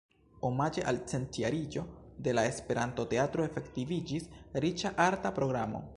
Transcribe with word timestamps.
Omaĝe 0.47 0.85
al 0.91 0.99
centjariĝo 1.11 1.83
de 2.27 2.35
la 2.37 2.45
Esperanto-teatro 2.53 3.47
efektiviĝis 3.51 4.29
riĉa 4.67 4.97
arta 5.11 5.39
programo. 5.41 5.89